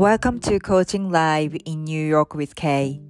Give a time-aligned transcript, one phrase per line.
[0.00, 3.02] Welcome to Coaching Live in New York with Kay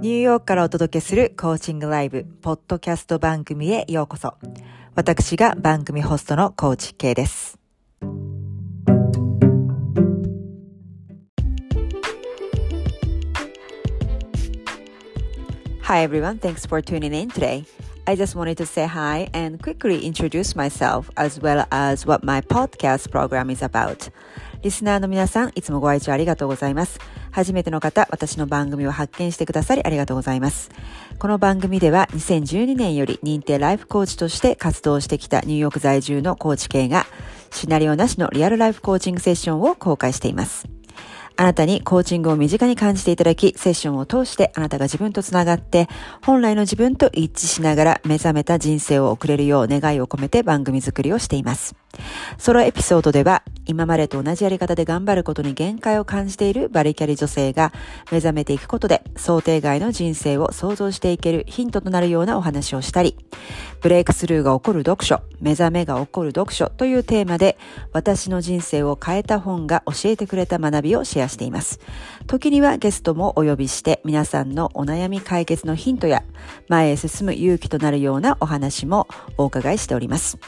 [0.00, 4.32] ニューヨークからお届けするコーチングライブポッドキャスト番組へようこそ
[4.94, 7.58] 私が番組ホストのコーチ K です
[15.82, 17.66] Hi everyone, thanks for tuning in today.
[18.06, 22.40] I just wanted to say hi and quickly introduce myself as well as what my
[22.40, 24.08] podcast program is about.
[24.62, 27.00] リスナーの皆さん、いつもご愛聴ありがとうございます。
[27.32, 30.70] 初めての方、私の番組を発見してくださりありがとうございます。
[31.18, 37.06] この番組では2012年より認定ライフコーチとして活動してきたニューヨーク在住のコーチ系が
[37.50, 40.68] シナリオなしのリアルライフコーチングセッションを公開しています。
[41.36, 45.88] あなたにコーチングを身近に感じていただき、セッションを通してあなたが自分とつながって、
[46.24, 51.74] 本来の自分と一致しながら目覚めた人生を送れるよう願いを込めて番組作りをしています。
[52.38, 57.72] ソロエピソードでは、今までと同じやり方で頑張ることに限界を感じているバリキャリ女性が
[58.10, 63.16] 目覚めていくことで想定外の人生を想像していけるヒントとなるようなお話をしたり、
[63.80, 67.56] ブレイクスルーが起こる読書、目覚めが起こる読書というテーマで
[67.92, 71.80] 私の人生を変えた本が教えてくれた学びをシェアしています。
[72.26, 76.22] 時にはゲストもお呼びして皆さんのお悩み解決のヒントや
[76.68, 79.06] 前へ進む勇気となるようなお話も
[79.36, 80.38] お伺いしております。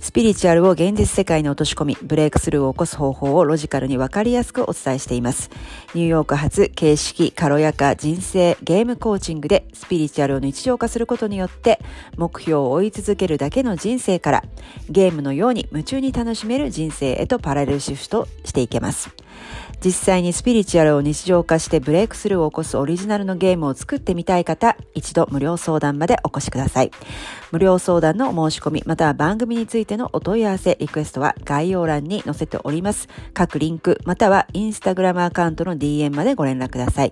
[0.00, 5.50] スピリチュアルを現実世界に落とし込み、ブレイクスルーを起こす方法をロジカルにわかりやすくお伝えしています。
[5.94, 11.80] ニューヨーク発形式、軽やか、人生、ゲームコーチングでスピリチュアルを日常化することによって、
[12.16, 14.44] 目標を追い続けるだけの人生から、
[14.88, 19.10] ゲームのように夢中に楽しめる人生へとパラレルシフトしていけます。
[19.84, 26.92] 実際にスピリチュアルを日常化してブレイクスルーを起こすオリジナルのゲームを作ってみたい方、一度無料相談までお越しください。
[27.50, 33.08] 無料相談の申し込み、または番組についてのお問い合わせ、リクエストは概要欄に載せております。
[33.34, 37.10] 各リンク、またはインスタグラムアカウントの DM までご連絡ください。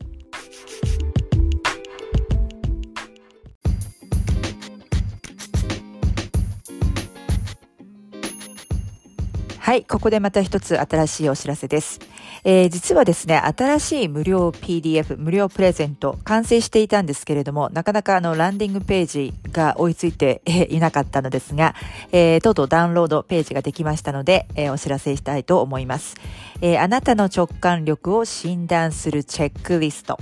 [9.67, 11.99] はい、ここでまた一つ新しいお知らせです。
[12.49, 21.75] えー、実はですね、新しい無料 PDF、無料プレゼント、完成していたんですけれども、なかなかあの、ランディングページが追いついていなかったのですが、
[22.13, 26.15] えー、とうとうダウンロードページができましたので、えー、お知らせしたいと思います。
[26.61, 30.17] えー、あなたの直感力を診断するチェックリスト。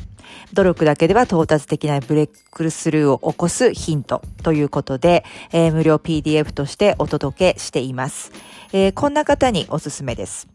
[0.54, 8.32] 努力だけでは到達できないブレイクスルーを起こすヒントということで、えー、無料 PDF としてお届けしています。
[8.74, 10.48] えー、こんな方におすすめです。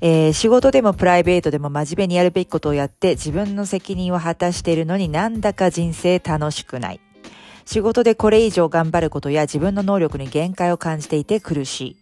[0.00, 7.00] えー、仕事でもプライベートでも真面目にやるべきことをやって自分の責任を果たしているのになんだか人生楽しくない。
[7.64, 11.96] 仕事でこれ以上頑張ることや自分の能力に限界を感じていて苦しい。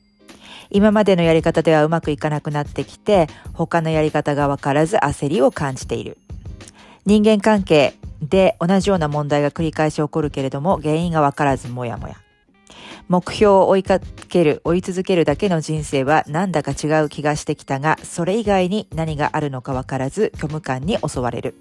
[0.71, 6.19] 今までのやり方ではうまくいかなくなってきて、他のやり方がわからず焦りを感じている。
[7.05, 12.17] 人間関係で同じような問題が繰り返し起こるけれども、原因がわからずもやもや。
[13.09, 21.55] 目標を追いかける、追い続けるだけの人生はなんだか違う気がしてきたが、それ以外に何があるのかわからず虚無感に襲われる。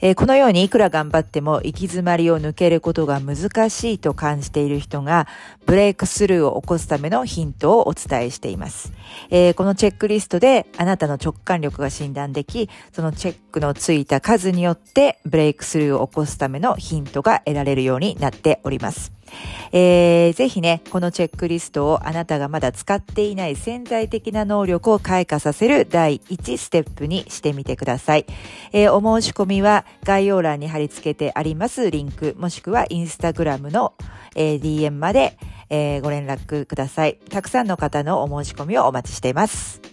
[0.00, 5.28] えー、このようにいくら頑張っても行き詰まりを抜けることが難しいと感じている人が
[5.66, 8.92] ブレイクスルーを起こすためのヒントをお伝えしています。
[9.30, 19.12] えー、このチェックリストであなたの直感力が診断でき、そのチェックのついた数によってブレイクスルーを起こすためのヒントが得られるようになっております。
[19.72, 28.26] えー、ぜひね、このチェックリストをあなたがまだ使っていない潜在的な能力を開花させる第1ステップにしてみてください。
[28.72, 33.94] えー、お申し込みは概要欄に貼り付けてありますリンク、もしくはインスタグラムの、
[34.34, 35.38] えー、DM まで、
[35.70, 37.18] えー、ご連絡ください。
[37.30, 39.91] たくさんの方のお申し込みをお待ちしています。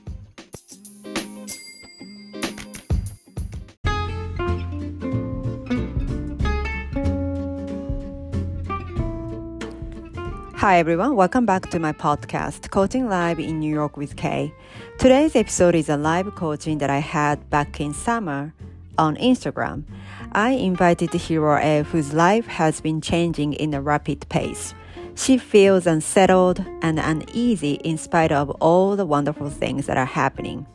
[10.60, 14.54] Hi everyone, welcome back to my podcast, Coaching Live in New York with Kay.
[14.98, 18.54] Today's episode is a live coaching that I had back in summer
[18.98, 19.86] on Instagram.
[20.34, 24.74] I invited Hero F, whose life has been changing in a rapid pace.
[25.16, 30.68] She feels unsettled and uneasy in spite of all the wonderful things that are happening.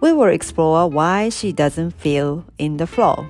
[0.00, 3.28] We will explore why she doesn't feel in the flow.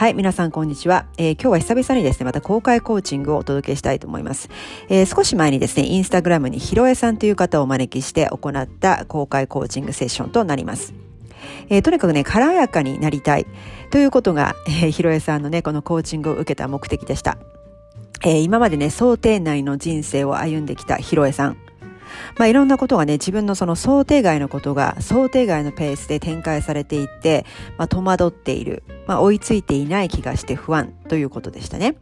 [0.00, 4.48] はい、皆さんこんにちは、えー、今日は久々にですね、また公開コーチングをお届けしたいと思います。
[4.88, 10.94] えー、少し前にですね、インスタグラムにひろえさんという方をお招きして行った公開コーチングセッションとなります。
[11.68, 13.46] えー、とにかくね、軽やかになりたい
[13.90, 17.36] ということが、えー、ひろえさんのね、このコーチングを受けた目的でした。
[18.24, 21.58] えー、今までね、想定内の人生を歩んできたひろえさん。
[22.38, 27.44] まあ、いろんなことがね、自分のその想定外のことが想定外のペースで展開されていって、
[27.78, 31.96] まあ、戸惑っている、まあ、追いついていない気がして不安ということでしたね。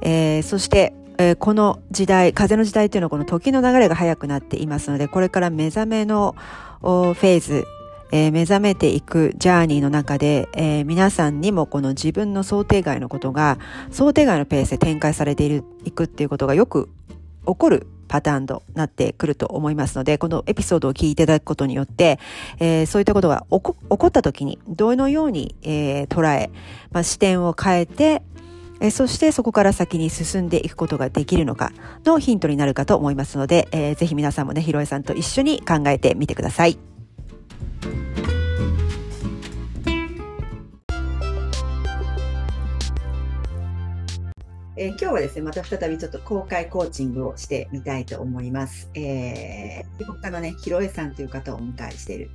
[0.00, 6.34] えー、そして、えー、この時代、風の時代というのはこの時の流れが速くなっていますので、これから目覚めの
[6.80, 7.64] フェーズ、
[8.12, 13.58] えー、目覚めていくジャーニーの中で、えー、皆さんにもこの自分の想定外のことが
[13.90, 16.90] 想定外のペースで展開されているいくっていうことがよく
[17.46, 22.20] 起こるパターンとなってくると思いますので、このエピソードを聞いていただくことによって、
[22.60, 23.76] えー、そういったことが起こ
[24.06, 26.52] った時にどのように、えー、捉え、
[26.92, 28.22] まあ、視点を変えて、
[28.80, 31.72] え、そしてそこから先に進んでいくことができるのか
[32.04, 36.93] のヒントになるかと思いますので、えー、ぜひ皆さんもね、ひろえさんと一緒に考えてみてください。
[44.76, 48.90] えー、今日はですね、また再びちょっと公開コーチングをしてみたいと思います。
[48.94, 52.30] えー、他のね、ひろえさんという方をお迎えしている、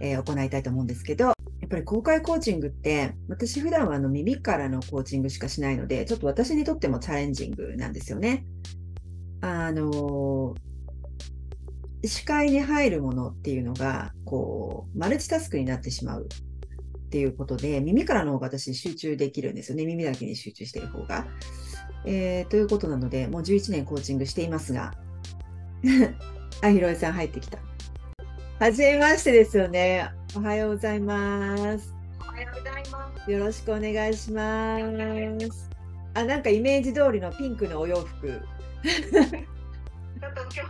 [0.00, 1.32] えー、行いたいと思うんですけど、や
[1.66, 8.44] っぱり公開コーチングって、私普段はあの耳からのコーチングしかしないので、ちょっと私にとってもチャレンジングなんですよね。
[9.40, 10.54] あの
[12.04, 16.28] 視界に入るものっていうのが、こう、マルチタスクになってしまう
[17.06, 19.84] っていうことで、耳からの方が私集中できるんですよね。
[19.84, 21.26] 耳だけに集中してる方が。
[22.04, 24.92] えー、ということなので、もう11年コーチングしていますが、
[26.62, 27.58] あ、ひろえさん入ってきた。
[28.58, 30.10] はじめましてですよね。
[30.36, 31.94] おはようございます。
[32.20, 33.30] おはようございます。
[33.30, 35.70] よろしくお願いします。
[36.14, 38.28] あ、なんかイメージ通りのピンクのお洋服。
[38.28, 40.60] ちょっと今日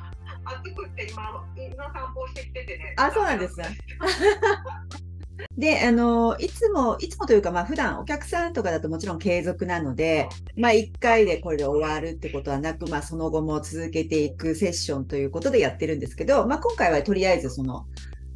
[0.45, 2.95] 暑くて今、犬の散歩してきててね。
[2.97, 3.67] あ、そうなんですね。
[5.57, 17.87] で、あの、いつも、いつもというか、まあ、普段お客さんとかだともちろん継続なので、まあ、1回でこれで終わるってことはなく、まあ、その後も続けていくセッションということでやってるんですけど、まあ、今回はとりあえずその、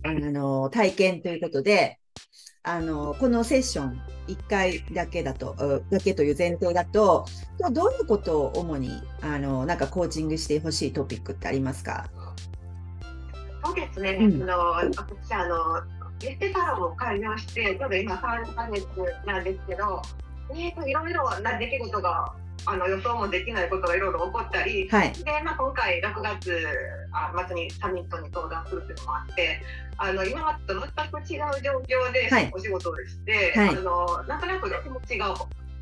[0.05, 1.99] あの、体験ということで、
[2.63, 5.55] あの、このセッション1回だけだと、
[5.91, 7.25] だけという前提だと、
[7.73, 8.91] どういうことを主に、
[9.23, 12.11] あの、なんかコーチングしてほしいトピックってありますか？
[13.65, 14.19] そうですね。
[14.21, 14.59] うん、あの
[14.97, 15.57] 私あの
[16.23, 18.87] エステサロンを開業して、ちょうど今3ヶ月
[19.27, 20.03] なんですけど、
[20.51, 22.33] えーと、いろいろな出来事が
[22.67, 26.67] あの予想もできないことがいろいろ起こったり、はい、でまあ、今回6月
[27.13, 29.61] あ末にサミットに登壇するっていうのもあって
[29.99, 35.35] あの今までと全く違う状況でお仕事をして、はい、あのなんとなく気持ちが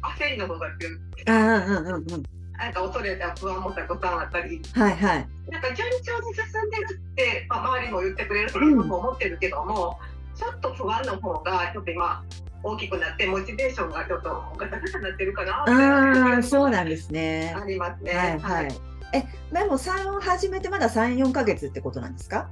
[0.02, 1.24] 焦りの方が強くて。
[1.26, 2.22] うんうんうん。
[2.56, 12.24] なんか恐れた不安を持ったことがあったり、はいはい、なんか順調に進んでるって、まあ、周りも言ってくれると思ってるけども、うんちょっと不安の方がちょっと今
[12.62, 18.68] 大きくなってモチベーションがちょっとガタガタになってるかなああそうなんですねありますねはい、はい、
[19.12, 22.48] えでも産を始めてまだ三四か月ってことなんですか？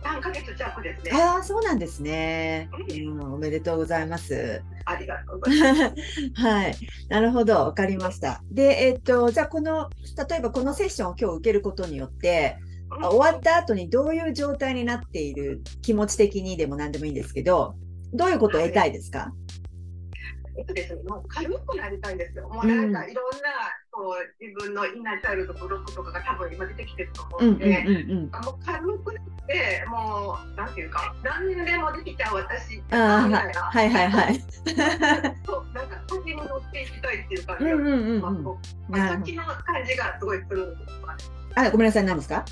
[0.00, 1.10] 三ヶ月弱ですね。
[1.12, 2.70] ああ、そうなんですね、
[3.04, 3.34] うん。
[3.34, 4.62] おめでとうございます。
[4.84, 5.94] ありがとうございます。
[6.40, 6.76] はい。
[7.08, 7.56] なるほど。
[7.56, 8.40] わかりました。
[8.50, 9.90] で、えっと、じゃあ、この、
[10.28, 12.56] 例えばこのセッションを今日受けることによって、
[12.90, 17.74] 終わった後にどういう状態になっている気持ち的にでも何でもいいんですけど
[18.12, 19.32] どういうことを得たいですか、
[20.56, 22.48] えっとですね、もう軽くなりたいんですよ。
[22.48, 23.48] もうなんかいろんな、
[23.92, 33.38] こう自分のインナーチャイルドブロックとかが多分今出てきてると思うので、うんうんうんうん、もう軽くなってもうなんていうか何年でもできちゃう私みたいな。
[33.38, 34.44] はいはいはい。
[35.46, 40.92] そうなんか風に乗っていきたいっていう感じが、うんうんうんまあ、こうまあ、の感じがすごいするんです
[41.56, 42.44] あ、ごめんなさい、何ですか？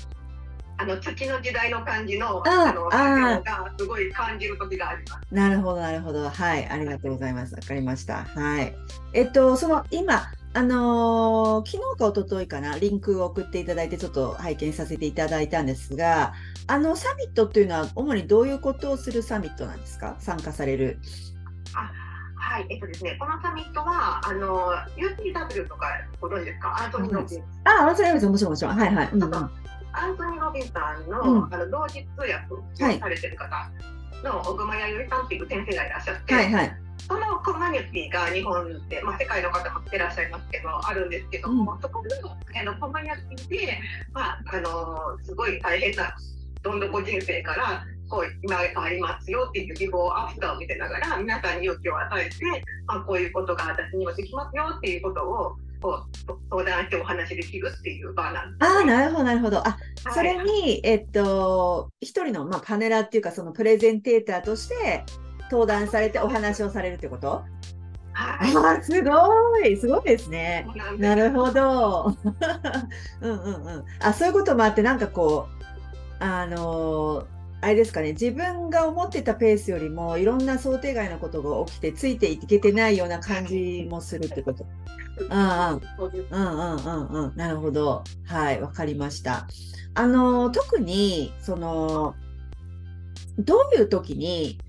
[0.79, 5.33] あの月の時代の感じのあのあがすごい感じる時があります。
[5.33, 6.29] なるほどなるほど。
[6.29, 6.67] はい。
[6.67, 7.55] ありがとうございます。
[7.55, 8.25] わかりました。
[8.25, 8.75] はい。
[9.13, 16.33] えっとその今あのー、昨日か一昨日かなリンクを送っていただいてちょっと拝見させていただいたんですが
[16.67, 20.15] あのサミットっていうのは主にどういうことをするサミットなんですか？
[20.19, 20.99] 参加される。
[21.73, 21.91] あ
[22.39, 25.87] はい、えっとですね、このサミットは、あの、UPW とか
[26.21, 26.83] ご存知ですか？
[26.83, 27.43] アントニー・ロビン。
[27.65, 28.77] あ、アントニー・ロビンさん、もちろん、もちろん。
[28.77, 29.09] はいはい。
[29.11, 29.19] うん、
[29.97, 33.71] アントニー・ロビンさんの,、うん、あの同時通訳をされてる方
[34.23, 36.53] の小熊弥生さんっていう先生がいらっしゃって、はい。
[36.53, 36.77] はい、
[37.07, 43.79] そのコミュニティが日本で、まあ、世界の方も来てらっしゃいますけどあるんですけども、うん、そこのあのコミュニティで、
[44.13, 46.15] まあ、あのすごい大変な
[46.63, 52.35] どん底人生からこう今ありますよっていうビフォーアフターを見てながら皆さんに勇気を与えて、
[52.85, 55.55] まあ、こういうことが私にもできますよっていうことを
[56.49, 59.59] 相談してお話できるっていう場なんああ、なるほど、なるほど。
[59.59, 59.77] あ、は
[60.11, 65.03] いそれに、えっと、一人の、まあ、パネラーっていうか、そのプレゼンテーターとして
[65.51, 67.43] 登壇されてお話をされるってこと？
[68.13, 70.65] はいああ、すごい、すごいですね。
[70.97, 72.15] なるほど。
[73.21, 73.85] うんうんうん。
[74.01, 75.47] あ、そういうこともあって、なんかこ
[76.19, 84.65] う、あのーあれですかね、自分が思ってたペースよりも、いろんな想定外のことが起きて、ついていけてないような感じもするってこと。
[85.19, 85.35] うんう
[85.77, 85.81] ん。
[85.97, 87.35] そうんうんうんうん。
[87.35, 88.03] なるほど。
[88.25, 89.47] はい、わかりました。
[89.95, 92.15] あの、特に、その、
[93.39, 94.59] どういう時に、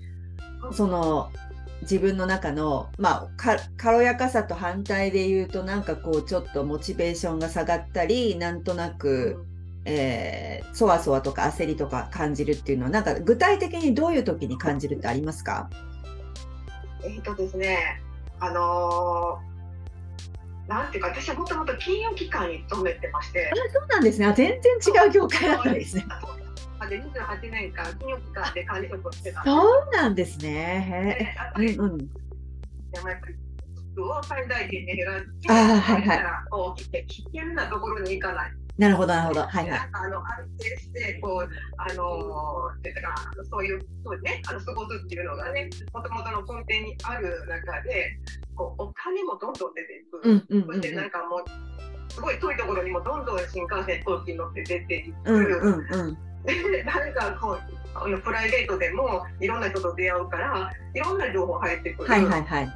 [0.72, 1.30] その、
[1.82, 9.44] 自分の中の、まあ、か軽やかさと反対で言うと、なんかこう、ちょっとモチベーションが下がったり、なんとなく、
[9.84, 15.68] えーそわそわとか焦りとか感じるっていうのは、なんか具体的にどういう時に感じるってありますか？
[17.04, 18.00] えっとですね、
[18.38, 24.26] あのーなんていうか、私はもともと金融機関に勤めてましてあ、そうなんですね。
[24.26, 24.72] あ全然
[25.04, 26.04] 違う業界だったんですね。
[26.78, 31.34] あで28年間、金融機関で管理職をしてたんそうなんですね。
[31.56, 31.98] へえうんうん。
[31.98, 32.04] も
[32.92, 33.34] やっぱり、
[34.02, 38.52] を最大限で減らして、はいはいこう危険なところに行かない。
[38.78, 39.40] なるほど、なるほど。
[39.40, 39.70] はいはい。
[39.70, 40.24] なんかあの安
[40.58, 43.14] 定してこうあのーてか
[43.50, 48.16] そういうそうねあの過ごすっていうのがねもともとの根底にある中で
[48.54, 50.20] こうお金もどんどん出ていく。
[50.22, 55.32] うんうんうんそしてなんかもうすごい遠いところにもどんどん新幹線飛行機に乗って出ていく。
[55.32, 56.18] うんうんうん。
[56.44, 57.60] でなんかこう
[57.94, 62.10] あのプライベートでもいろんな人と出会うからいろんな情報入ってくる。
[62.10, 62.68] はいはいはい。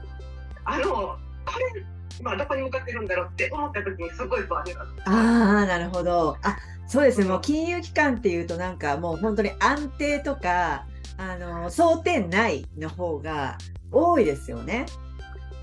[0.65, 1.85] あのこれ
[2.21, 5.11] 今どこに向かってるんだろうって思った時にすごい不安になった。
[5.11, 5.15] あ
[5.63, 6.37] あ、なるほど。
[6.43, 6.57] あ、
[6.87, 7.27] そうですね。
[7.27, 10.87] もう金融機関っていうとなんかもう本当に安定とか、
[11.19, 13.59] あの、争点ないの方が
[13.91, 14.87] 多いですよね。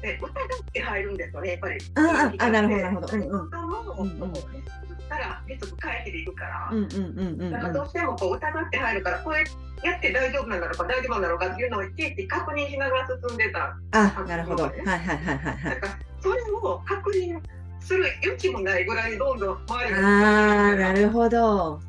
[0.01, 0.29] で疑っ
[0.71, 1.77] て入るんですよね、やっぱり。
[1.95, 9.43] あああなるほどなるほどうんうんも、うんうんリスクからリスク回避でいくから、うんうんうんうんだからどうしてもこう疑って入るから、これ
[9.83, 13.77] やって大丈夫なんだろうか、大丈夫なんだろうかっていうのをいちいち確認しながら進んでた。
[13.91, 14.63] あ、なるほど。
[14.63, 15.63] はいはいはいはいはい。
[15.65, 17.39] なんかそれを確認
[17.79, 21.79] する余地もないぐらいどんどん周りあがあ、なるほど。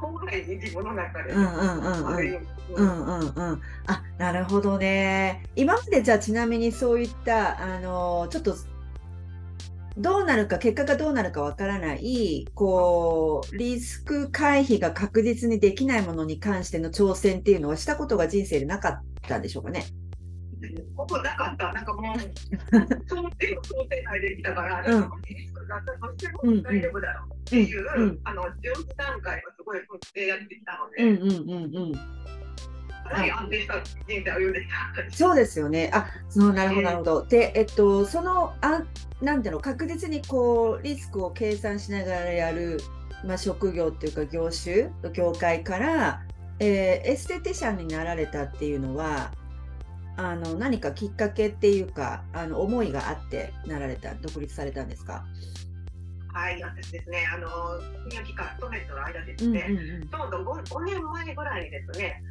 [0.00, 1.30] 怖い自分の中で。
[1.30, 2.46] うんうんうんうん。
[2.76, 3.62] うんうんうん。
[3.86, 5.42] あ、なるほどね。
[5.56, 8.54] 今までじゃあちなみにそういった、あの、ちょっと、
[9.96, 19.84] どうなるか、結果がどうなるかわからない、こう、リスク回避が確実にできないものに関しての挑戦っていうのはしたことが人生でなかったんでしょうかね。
[20.96, 31.92] ここなかった、なんかもう、想定想定内できたから、うんなんかリスクがあったとしても大丈夫だろうっていう、うんうんあの準備段階がすごい振ってやってきたので、うんうんうんうん。
[31.92, 34.66] かなり安定した人生を歩んでき
[35.10, 35.16] た。
[35.16, 35.90] そうですよね。
[35.92, 37.26] あ、そう、なるほど、なるほど。
[37.26, 38.82] で、えっと、その、あ、
[39.20, 42.78] なんだろう、確実にこう、リスクを計算しながらやる、
[43.24, 46.22] まあ、職業っていうか、業種、業界から、
[46.60, 49.32] えーエステティシャンになられたっていうのは、
[50.16, 55.24] あの、何かきっかけっていうか、あの、思いがあってなられた、独立されたんですか？
[56.32, 57.48] はい、私ですね、あの、
[58.10, 59.62] 金融機関勤めてる間ですうんうん
[60.00, 62.22] ね、ちょうど 5, 5年前ぐらいにですね、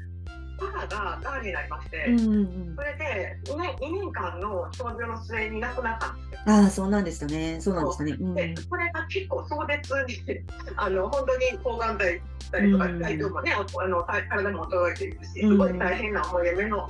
[0.72, 2.20] 母ががんになりまして、うん。
[2.20, 2.82] うんうんうんそ。
[2.82, 6.40] れで2年 ,2 年間の闘病の末に亡くなったんですよ。
[6.46, 7.62] ああ、そうなんでしたね。
[7.62, 8.12] そうなんでしたね。
[8.20, 8.36] うん。
[8.36, 10.44] でこれが結構壮絶に
[10.78, 16.90] あの本当に抗がん剤したりとかうん体調もね、あの体体も衰えているしすごい大変な思いで目の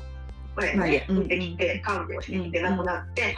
[0.56, 3.36] 前前ねうん見てきて看病してきて亡くなって、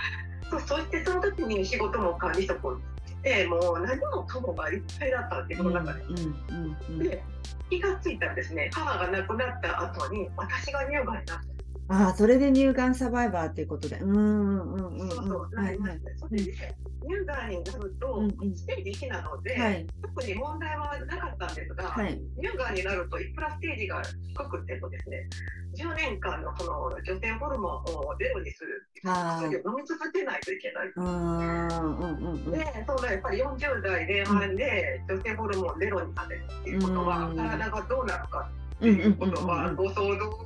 [0.50, 2.82] そそしてその時に仕事も管理職をし
[3.24, 6.01] てもう何もかもがいっぱいだったんでその中で。
[6.01, 7.00] うんうんうん。
[7.00, 7.24] で
[7.69, 11.55] 気がついたらですね母が亡くなった後に私が乳がんになった
[11.88, 13.98] ああ、それで乳がんサバイバーっていうことで。
[13.98, 15.10] うんうんうんうん。
[15.12, 16.00] そうそう、はいりますね。
[16.18, 19.86] それで、乳がんになるとうんう、んステージ1なので、はい。
[20.01, 22.20] 特に問題はなかったんですが、はい。
[22.42, 25.30] 乳がんになると、いくらステージが低くてもですね、
[25.77, 30.88] 10年間のその女性ホルモンをゼロにする薬を飲み続けないといけない。
[30.88, 32.51] うーん、うんうんうん。
[32.51, 40.46] で、そのやっぱり40代前半で女性ホルモンをゼロにさせるっていうことは、うん体がどうなるかってうんうんいうことはご想像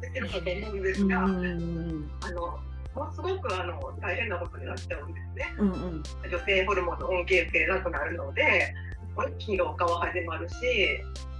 [0.00, 2.58] できるかと思うんですが、あの
[2.94, 5.54] ものすごくあの大変なことになっちゃうんですね。
[5.58, 6.02] うんうん。
[6.28, 8.74] 女性ホルモンの恩恵受けなくなるので、
[9.38, 10.54] 疲労化は始まるし、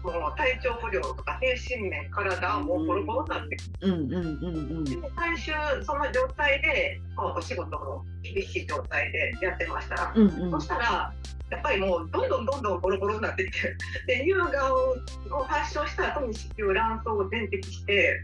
[0.02, 4.84] もう体調不良とか精神面、体はもうボロボロになってくうんうんうん
[5.16, 10.12] 最終、その状態で、お仕事も厳しい状態でやってました。
[10.14, 10.50] うんうん。
[10.52, 11.12] そしたら、
[11.50, 18.20] やっぱりもうどんどんどんどんボロボロになってきて、で乳がんを発症した後に子宮卵巣を全摘して、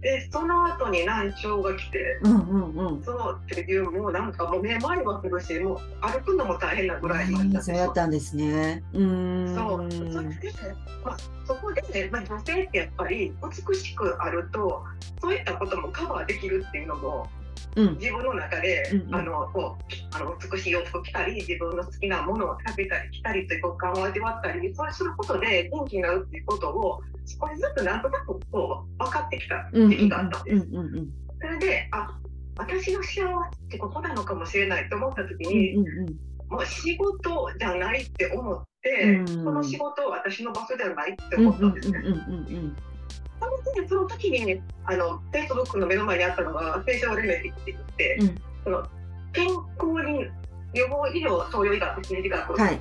[0.00, 3.04] でその後に難聴が来て、うんうんうん。
[3.04, 8.84] そうっていうもうなんかもうめまいはするしもう歩くのも大変なぐらいになっうんたそうやったんですね。
[8.92, 9.54] うーん。
[9.54, 10.52] そうそれで、
[11.04, 13.32] まあ、そこで、ねまあ、女性ってやっぱり
[13.68, 14.84] 美しくあると
[15.20, 17.28] そういったこともカバーできるっていうのも
[17.76, 17.94] うん。
[17.98, 30.66] 自分の中で、うんうんあのこうあの美しい洋服着たり自分の好きなものを食べたり着たりという五感を味わったりそうすることで元気になるっていうことを少しずつなんとなくこう分かってきたうん時期があったんです。
[31.40, 32.18] それであ
[32.58, 36.16] 私の幸せってここなのかもしれないと思った時うんに、うんうん
[36.48, 41.98] もう仕事じゃないって思って、うんこの仕事は私の場所ではないってうん思ったんですね。
[43.40, 48.88] うんうんうんその時に、あの、フェイスブックの目の前にあったのが、フェイシャルレメディって言って、うんその
[49.32, 50.24] 健康に
[50.72, 52.60] 予防医療、東洋医学、心理学、うん。
[52.60, 52.80] はい。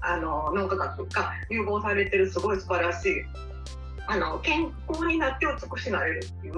[0.00, 3.24] あの脳科学が融合されてるすごい素晴らしい、
[4.06, 6.54] あの健康になって美しくなれるっていう、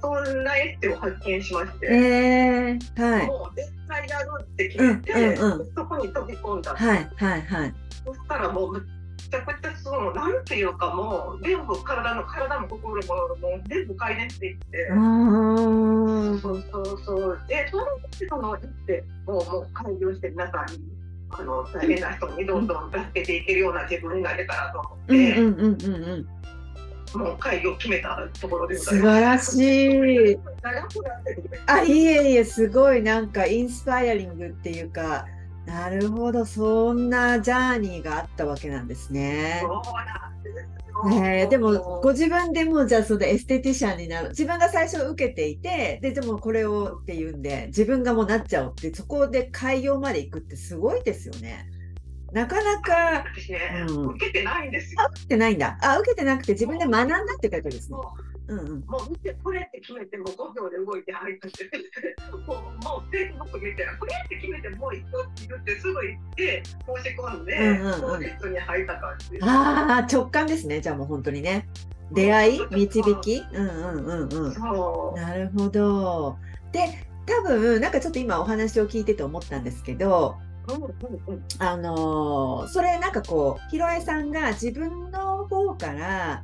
[0.00, 3.26] そんなエッセイを発見しまして、えー、はい。
[3.26, 6.74] もう絶対やるって決めて、うんうんうそこに飛び込んだ。
[6.74, 7.74] はいはいはい。
[8.04, 8.80] そしたらもうめ
[9.34, 14.88] ちゃくちゃそのなんていうかもう全部体の体も心ももう全部改善していって。
[14.90, 16.40] うーん。
[16.40, 17.40] そうそうそう。
[17.48, 20.78] で、その時その行ってもうもう開業して皆さんに
[21.30, 26.26] あの大変な人にどんどん助けていけるような自分になれたらと思って、うんうんうんうんうん。
[27.18, 29.00] もう開業を決めたところで素。
[29.00, 29.56] 晴らし
[30.32, 30.38] い。
[31.66, 35.26] あ、いえいえ、すごいなんかインスパイアリングっていうか、
[35.66, 39.62] なるほど、そんなジャーニーがあったわけなんですね。
[41.12, 51.68] えーでもご自分でもうじゃあそのエステティシャンになる自分が最初受けていてででもこれをっていうんで自分がもうなっちゃおうってそこで開業まで行くってすごいですよね。
[52.32, 55.00] なかなか私ね、うん受けてないんですよ。
[55.10, 55.76] 受けてないんだ。
[55.82, 57.98] あ受けてなくて自分で学んだってことですね。
[58.48, 58.66] もうんうん。
[58.66, 61.64] うもう見てこれって決めてもう5秒で動いて入ってて
[62.46, 69.38] もうもうフェイスブック見てこれって決めてもう行くって言ってすぐ行って申し込んで、うんうんうん当日に入った感じ。
[69.42, 71.68] ああ直感ですねじゃあもう本当にね。
[72.12, 73.42] 出会い導き？
[73.52, 74.52] うんうんうんうん。
[74.54, 76.36] そうなるほど。
[76.72, 76.80] で
[77.26, 80.36] 多分なんかちょっと今お話を聞いてて思ったんですけど
[80.68, 86.42] うんうんうんあのーそれなんかこうひろえさんが自分の方から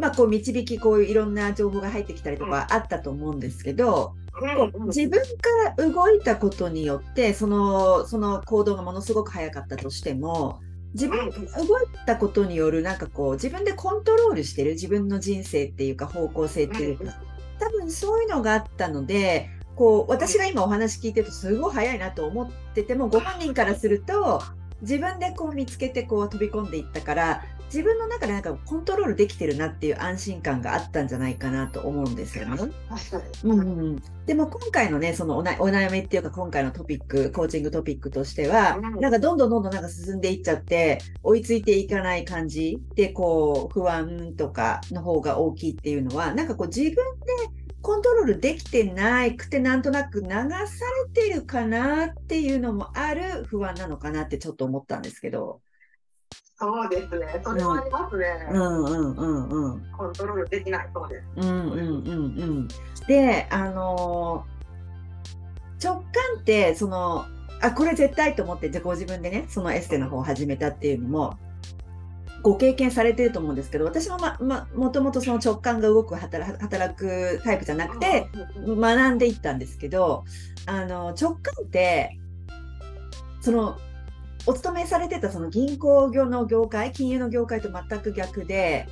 [0.00, 10.60] まあこう導きこういういろんな情報が入ってきたりとかあったと思うんですけど、こう自分から動いたことによってそのその行動がものすごく早かったとしても
[10.94, 17.14] 自分から動いたことによるなんかこう自分でコントロールしてる自分の人生っていうか方向性っていうか
[17.58, 24.42] 多分そういうのがあったのでこう私が今お話聞いてるとすごい早いなと思っててもご本人からすると
[24.82, 32.72] 自分でこう見つけてこう飛び込んでいったから自分の中でなんかコントロールできてるなっていう安心感があったんじゃないかなと思うんですよね。
[33.44, 46.96] うんうん、でも今回のねそのお悩みっていうか今回のトピックコーチングトピックとしては、うんなんかどんどんどんどんなんか進んでいっちゃって追いついていかない感じでこう不安とかの方が大きいっていうのはなんかこう自分で
[47.82, 50.38] コントロールできてないくてなんとなく流さ
[51.14, 55.60] れてるかなっていうのもある不安なのかなってちょっと思ったんですけど。
[56.60, 57.40] そうですね。
[57.42, 58.26] それはありますね。
[58.52, 59.82] うんうんうんうん。
[59.96, 61.24] コントロールできないそうです。
[61.36, 62.68] うんうんうんうん。
[63.08, 64.60] で、あのー
[65.82, 66.04] 直感
[66.40, 67.24] って、その、
[67.62, 71.38] あ、これ絶対と思って、じゃあご自分でね、そのエステの方を始めたっていうのも、
[72.42, 78.28] ご経験されてると思うんですけど、私もま、ま、もともとその直感が動く働働くタイプじゃなくて、
[78.66, 80.24] 学んでいったんですけど、
[80.66, 82.18] あの、直感って、
[83.40, 83.78] その、
[84.46, 88.88] お勤めされてたその銀行業の業界、金融の業界と全く逆で、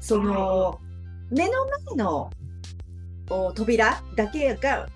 [0.00, 0.80] その、
[1.30, 2.30] 目の前の
[3.30, 4.88] お扉だけが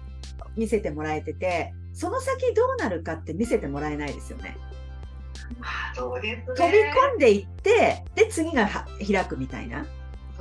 [0.56, 4.56] 見せてもらえてて、その先どうなるかって見せてもらえないですよね。
[5.94, 6.56] そうですね。
[6.56, 9.86] 飛び込んでいって、で、次がは開くみたいな。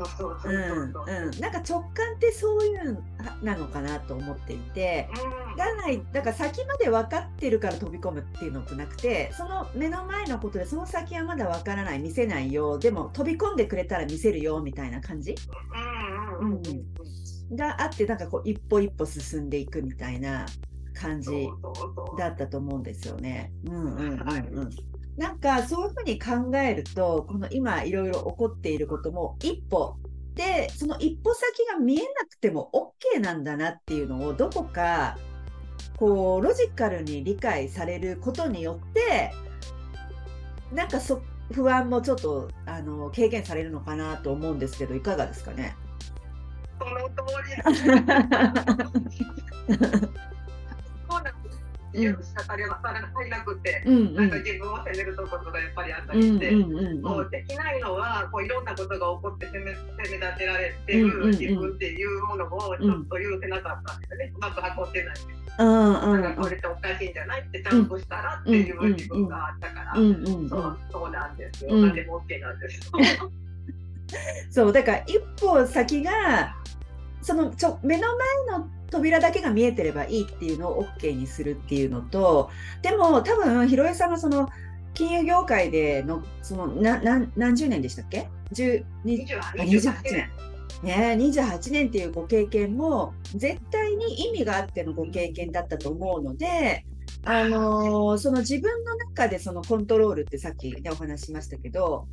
[0.06, 1.40] そうん、そうん。
[1.40, 3.02] なんか直感ってそういうの
[3.42, 15.36] なのかなと思っていて、うんがない、だから先まで分かってるから飛び込むっていうのとなくて、その目の前のことでその先はまだ分からない、見せないよ、でも飛び込んでくれたら見せるよみたいな感じ？
[16.40, 17.56] うんうん。
[17.56, 20.46] があって、なんかこう一歩一歩進んでいくみたいな
[20.94, 21.48] 感じ。
[22.18, 23.52] だったと思うんですよね。
[23.66, 24.70] うんうんうんはいうん。
[25.17, 29.97] なんかそういうふうに考えると、この今いろいろ起こっていることも一歩
[30.34, 35.17] で、その一歩先が見えなくても OK なんだなっていうのをどこか
[35.97, 39.32] こうロジカルに理解されることによって、
[40.74, 41.21] なんかそ
[41.52, 45.76] 不安もちょっとあの軽減されるのかなと思うんですけど、いかがですかね？
[46.80, 47.15] その通
[49.67, 49.78] り。
[51.93, 52.34] そうなんです。
[52.34, 52.58] 許しか足
[53.23, 54.15] りなくて、うんうん。
[54.15, 56.49] なんか自分を責めるところがやっぱりあったうんうんりして。
[56.54, 57.01] うん。
[57.01, 61.32] そうできないのはこういろんなことが起こって責め責め立てられてうんうんうん。
[61.32, 65.15] る自分っていうものをちょっと許せなかったんですよね、うまく運んでない
[65.60, 66.21] うんうん。
[66.21, 70.49] だからこれっておかしいんじゃないってちゃんとしたらっていう自分があったから、うんうんうん。
[70.49, 71.82] そうそうなんですよ、うん。
[71.88, 73.32] なんでも OK なんですよ。
[74.49, 76.56] そうだから一歩先が
[77.22, 78.08] そのちょ目の
[78.50, 82.50] 前の扉だけが見えてればいいっていうのを OK にするっていうのと
[82.82, 84.50] でも多分ひろえさんのその
[84.94, 90.30] 金融業界でのそのなな何十年でしたっけ？10 28 28年。
[90.84, 96.86] ね、28年っていうご経験も絶対に意味があってのご経験だったと思うので、
[97.24, 102.08] あのーその自分の中でそのコントロールってさっき、ね、お話ししましたけど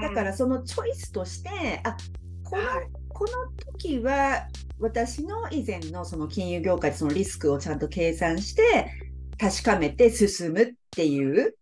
[0.00, 1.96] だからそのチョイスとしてあ
[2.44, 4.46] このはいこの時は
[4.78, 8.92] 私の以前のその金融業界でそのリスクをちゃんと計算して
[9.38, 11.56] 確かめて進むっていう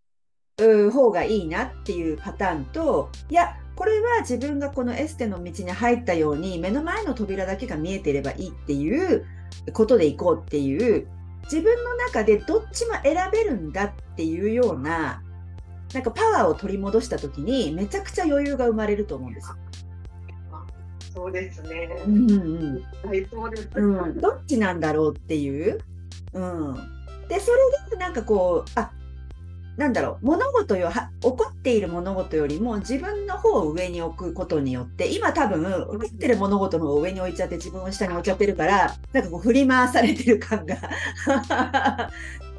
[0.90, 9.24] 方がいいなっていうパターンといやこれは自分がこのエステの道に入ったように目の前の扉だけが見えてればいいっていう
[9.72, 11.06] ことでいこうっていう
[11.44, 15.22] 自分の中でどっちも選べるんだっていうような
[15.92, 19.56] なんかパワーを取り戻した時にめちゃくちゃ余裕が生まれると思うんですよ。
[21.14, 21.88] そうですね。
[22.06, 22.82] うんうん
[23.46, 23.68] うです。
[23.76, 25.80] うん、どっちなんだろうっていう。
[26.32, 26.74] うん、
[27.28, 27.58] でそれ
[27.90, 28.90] でなんかこうあ
[29.76, 40.76] なんだろう物事よは起こっている物事よりも自分の方を上に置くことによって今多分起こってる物事の方を上に置いちゃって自分を下に置いちゃってるからなんかこう振り回されてる感が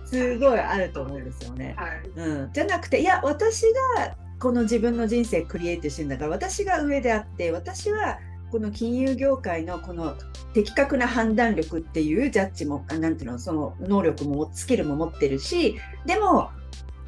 [0.05, 1.75] すごいあると思うんですよね。
[1.77, 2.09] はい。
[2.15, 3.63] うん、じゃなくていや私
[3.95, 8.19] がこの自分の人生クリエイトしてるんだから私が上であって私は
[8.55, 10.15] この金融業界のこの
[10.53, 16.51] 的確な判断力っていうジャッジもあなんていうのその能力もスキルも持ってるしでも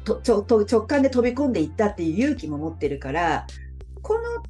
[0.04, 3.46] とちょと直感で飛び込んでいったっていう勇気も持ってるから
[4.02, 4.42] この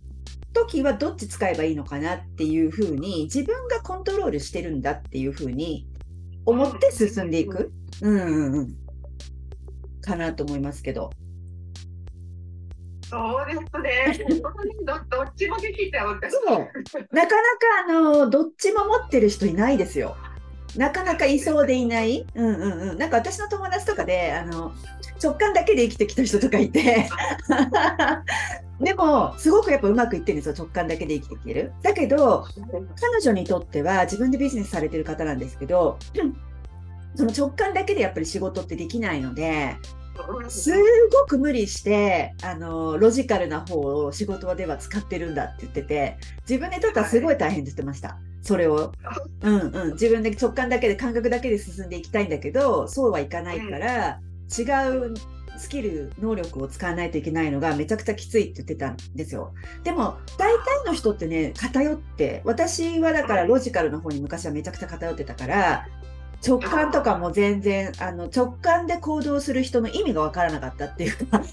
[0.53, 5.87] 時はどっち使えばいいのかなっていうふうに自分がコントロールしてるんだっていうふうに
[6.47, 7.71] 思って進んでいく、
[8.03, 8.21] うん。
[8.21, 8.77] うんうん、
[10.01, 11.11] かなと思いますけど。
[13.09, 14.40] そうですね。
[14.85, 16.21] どどっちもできちゃう。
[16.31, 16.59] そう
[17.11, 17.37] なかなか
[17.88, 20.16] あのどっちも持ってる人いないですよ。
[20.77, 22.27] なかなかいそうでいない。
[22.35, 22.99] うんうんうん。
[22.99, 24.73] なんか私の友達とかであの
[25.23, 27.09] 直感だけで生きてきた人とかいて。
[28.79, 31.73] でもすごくやっぱうまくいってるんですよ直感だけで生きていける。
[31.83, 32.44] だけど
[33.01, 35.99] 彼女にとっては自分でビジネスされてる方なんですけど
[37.16, 39.77] その直感だけでやっぱり仕事ってできないので。
[40.49, 40.73] す
[41.13, 46.17] ごく無理してあのロジカルな方を仕事では使ってるんだって言ってて
[46.49, 48.19] 自分にとってはすごい大変って言ってました。
[48.43, 48.93] それを、
[49.43, 54.21] うんうん、 自分で直感だけで感覚だけで進んでいきたいんだけどそうはいかないから、
[54.57, 55.15] 違う
[55.59, 59.53] スキル能力を使わないといけないのがめちゃくちゃきついって言ってたんですよ。
[59.83, 65.87] でも大体の人ってね偏って私はだからロジカルの方に昔はめちゃくちゃ偏ってたから
[66.46, 71.27] 直感とかも全然あの直感で行動する人の意味が分からなかったっていう。
[71.27, 71.42] か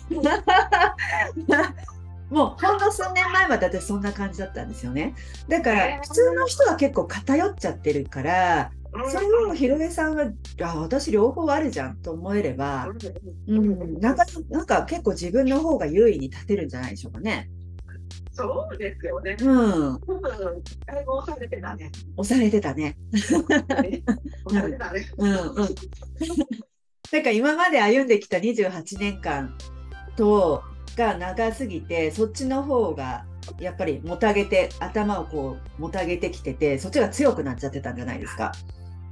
[2.29, 5.13] もうほんの数年前まで私そんな感じだったんですよね。
[5.47, 8.71] だから普通の人は結構偏っちゃってるから
[9.09, 12.87] それをひろえさんはあ私両方あるじゃんと思えれば、
[13.47, 17.49] うん、なんかなんか結構自分の方が優位に立てるんじゃないでしょうかね。
[18.35, 19.37] そうですよね。
[19.39, 19.99] うん、うん。
[19.99, 21.89] 英語をされてたね。
[22.17, 22.97] 押されてたね。
[24.45, 25.09] 押されてたね。
[25.17, 25.75] うんうん。
[27.11, 29.57] なんか今まで歩んできた28年間
[30.17, 30.63] と
[30.97, 33.25] が長すぎてそっちの方が
[33.59, 38.51] やっぱりもたげて頭をこうもたげてきててそっちが強くなっちゃってたんじゃないですか。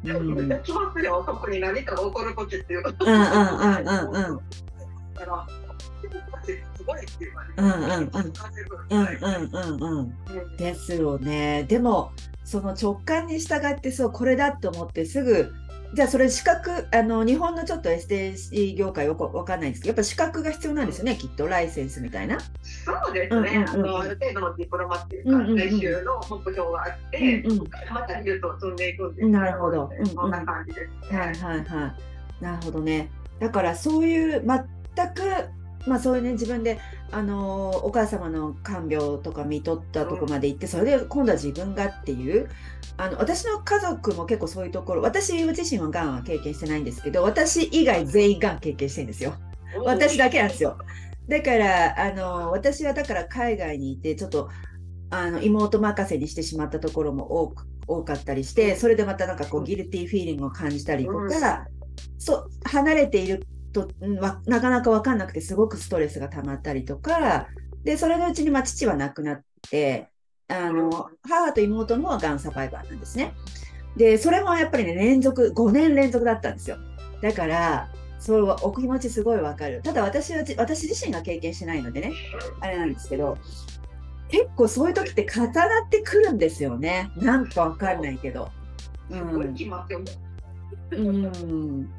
[0.04, 1.24] うん、うんきますよ。
[1.26, 2.84] 特に何かが起こる時っていう。
[2.84, 4.40] だうんうんうん
[5.14, 5.48] から、
[6.84, 7.34] すごいっていう。
[7.58, 10.58] うんうんうん感じうんうんうんうん。
[10.58, 11.64] ですよね。
[11.64, 12.12] でも
[12.44, 15.54] その直感に従ってそうこれだって思ってすぐ
[15.94, 22.40] じゃあそれ資格あの日本のちょっと STC 業界わかわかんないんですけどやっぱ資格が必要なんですよねきっとライセンスみたいな。
[22.40, 23.64] そうですね。
[23.68, 31.20] あの、ある程度のディプロマっていうか、うんうんうん練習の目標があって、うんうんまた技術を積んでいくんですなるほどうんうんそんな感じですね。
[31.20, 31.96] はいはいは
[32.42, 32.44] い。
[32.44, 33.12] なるほどね。
[33.40, 34.44] だからそういう
[34.96, 35.22] 全く
[35.86, 36.80] まあそういうね自分で
[37.12, 42.50] あのーお母様の看病とか見とったとこまで行って、それで今度は自分がっていう
[42.98, 49.36] あの私の家族も結構そういうところ私自身はがんは経験してないんですけど私以外全員がん経験してるんですよ。
[49.86, 50.78] 私だけなんですよ。
[51.28, 54.50] だからあの私はだから海外にいてちょっと
[55.10, 61.66] あの妹任せにしてしまったところも多く多かったりしてそれでまたなんかこうギルティーフィーリングを感じたりとか、
[62.18, 67.48] そう離れているとなかなか分かんなくてすごくストレスが溜まったりとか
[67.84, 70.08] でそれのうちにまあ父は亡くなって
[70.48, 73.34] あの母と妹の方はがんサバイバーなんですね。
[73.98, 76.78] でそれもやっぱりね連続5年連続だったんですよ。
[77.22, 79.82] だからそれはお気持ちすごいわかる。
[79.84, 82.14] ただ私は私自身が経験してないのでね
[82.62, 83.38] あれなんですけど
[84.30, 87.12] 結構そういう時って重なってくるんですよね。
[87.18, 88.50] なんかわかんないけど。
[90.92, 91.90] うん、うん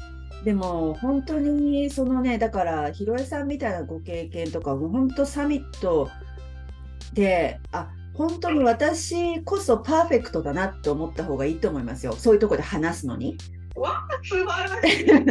[0.44, 6.10] でも本当にそのねだからひろえさんみたいなご経験とかも本当サミット
[7.14, 12.12] であ本当に私こそパーフェクトだなって思った方がいいと思いますよ。
[12.12, 13.36] そういうとこで話すのに。
[13.74, 15.24] わ素晴らしい、うん。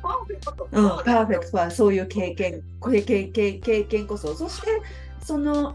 [0.00, 4.34] パーフェクト、うん、パーフェクトはそういう経験経験経験こそ。
[4.34, 4.68] そして
[5.20, 5.74] その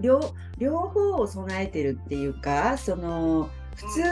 [0.00, 4.02] 両両方を備えてるっていうかその普通、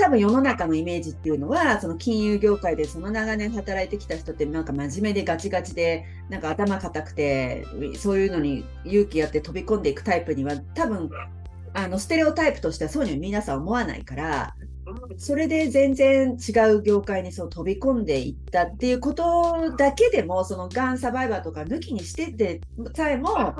[0.00, 7.66] 多分世の中のイメージっていうのはその金融業界でその長年働いてきた人ってなんか真面目でガチガチでなんか頭固くて
[7.98, 11.10] そういうのに勇気やって飛び込んでいくタイプには多分
[11.74, 14.54] あのステレオタイプとしてはそういうふうに皆さん思わないから
[15.18, 22.62] それで全然違う業界にそう飛び込んでいったっていうことだけでもそのがんサバイバーとか抜きにしてて
[22.96, 23.54] さえも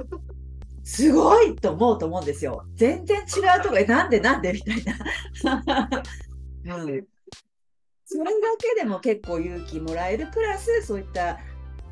[0.85, 2.65] すごいと思うと思うんですよ。
[2.75, 3.23] 全然違
[3.61, 6.03] うとこなんでなんでみたいな。
[6.65, 7.07] うん、
[8.05, 11.39] それだけでも結構勇気もらえるプラスそういった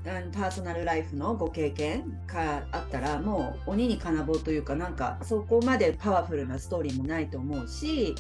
[0.04, 8.14] パーソナルライフのご経験があったらもう鬼に金棒というかなんかそこまでパワフルなストーリーもないと思うし、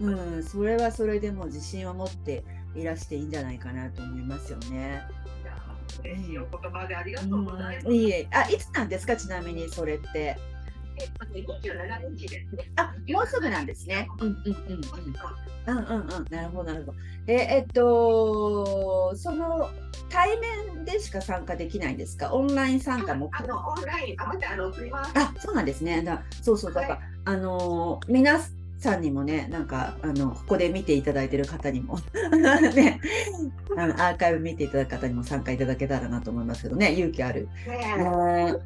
[0.00, 2.44] うん、それはそれでも自信を持って
[2.76, 5.02] いらしていいんじゃないかなと思いますよね。
[6.04, 7.92] 嬉しいお言葉でありがとうございます。
[7.92, 9.16] いいあいつなんですか？
[9.16, 10.36] ちなみにそれって。
[12.76, 14.08] あ、もうすぐなんですね。
[14.20, 14.82] うんうんうんうん。
[15.64, 16.26] うんうんうん。
[16.30, 16.98] なるほどなるほど。
[17.26, 19.70] ええっとその
[20.08, 22.32] 対面でしか参加できないんですか？
[22.34, 23.30] オンライン参加も。
[23.32, 25.12] あのオンラインあまたあの送ります。
[25.14, 26.02] あ、そうなんですね。
[26.02, 28.40] だそうそうだから、はい、あの皆
[28.82, 31.98] さんにもね、なんかあのここで見ていただいてる方にも
[32.74, 33.00] ね、
[33.76, 37.48] あのアーカイブ見ていただく方にも参加いただけたらなと思いますけどね、勇気ある。
[37.66, 38.58] ねえー、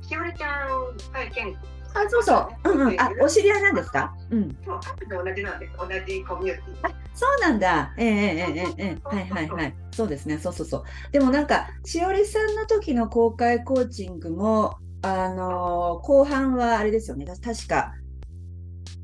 [0.00, 1.56] ひよりちゃん体験
[1.94, 2.70] あ、そうそう。
[2.70, 3.00] うんうん。
[3.00, 4.12] あ、お知り合いなんですか？
[4.30, 4.56] うん。
[4.64, 4.80] そう、
[5.24, 5.72] 同じなんです。
[5.78, 6.88] 同じコミュニティ。
[6.88, 7.94] あ、そうなんだ。
[7.96, 8.12] えええ
[8.56, 9.74] えええはいはいはい。
[9.92, 10.38] そうですね。
[10.38, 10.82] そうそうそう。
[11.12, 17.26] でもなんか、しおりさんの時の公開コーチングも、あのー、後半はあれですよね。
[17.26, 17.92] 確か、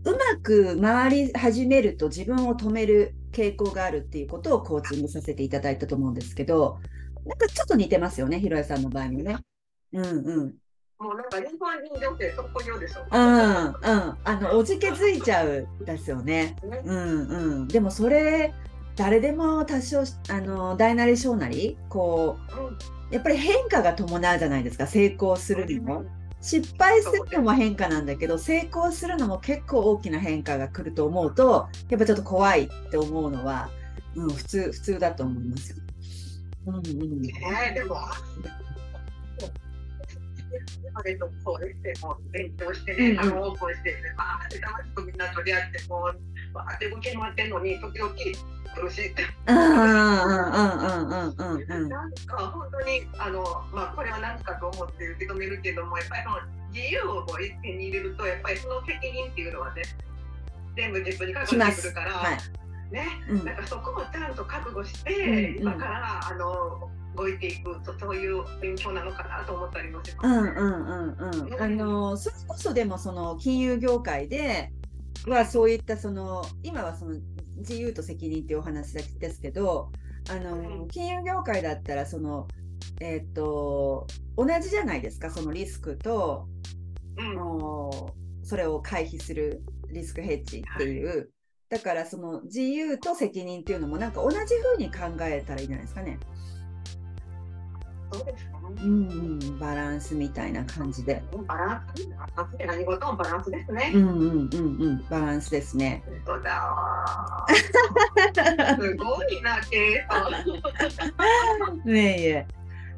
[0.05, 6.79] うまく回り始めると自分を止める傾向があるっていうことをコーチングさせていただいたと思うんですけど、
[7.27, 9.37] なんかちょっと似てますよね、ひろやさんの場合もね。
[9.93, 10.09] うんう
[10.47, 10.55] ん。
[10.99, 13.01] もうなんか日本人女性特有でしょ。
[13.11, 16.57] うんうんあのおじけづいちゃうですよね。
[16.63, 18.53] ねうんうんでもそれ
[18.97, 22.79] 誰でも多少あの大なり小なりこう、うん、
[23.11, 26.05] やっぱり変化が伴うじゃないですか成功するにも。
[26.41, 33.69] 失敗するのも変化なんだけど成功するのも結構大きな変化が来ると思うとやっぱちょっと怖いって思うのは、
[34.15, 35.77] うん、普通普通だと思いますよ。
[36.67, 37.97] うんうん、えー、でも
[40.95, 48.13] あれとこうしても勉強してね、あのオープンして、バーって楽しくみんな取り合ってこうバーって動き回ってんのに時々
[48.75, 49.23] 苦しいって。
[49.47, 50.27] なん
[52.27, 56.37] か本当にあのまあこれは何かと思って受け止めるけどもやっぱりその
[56.73, 59.83] 自由をこう一手に入れるとやっぱりその責任っていうのはね
[60.77, 62.39] 全部自分にかかってくるから。
[62.91, 70.51] ね、うん、なんかそこもちゃんと覚悟して、今からあの動いていくとそういう勉強なのかなと思ったりもします、ね。
[70.57, 71.63] うんうんうんうん。
[71.63, 74.73] あのそれこそでもその金融業界で
[75.27, 77.15] はそういったその今はその
[77.61, 79.91] 自由と責任っていうお話ですけど、
[80.29, 82.47] あの金融業界だったらその
[83.01, 86.47] えっ、ー、と同じじゃないですかそのリスクと、
[87.17, 91.09] うん、それを回避するリスクヘッジっていう。
[91.09, 91.27] はい
[91.71, 96.19] だからその自由と責任っていうのもなんか同じ風に考えたらいいんじゃないですかね。
[98.13, 98.60] そうですね。
[98.77, 101.23] うん、バランスみたいな感じで。
[101.47, 102.09] バランス、
[102.67, 103.07] 何事？
[103.07, 103.93] もバランスですね。
[103.95, 106.03] うんうんうんうん、バランスですね。
[106.25, 107.47] 本当だ。
[108.81, 110.07] すごいな、ケ
[111.87, 112.47] イねえ。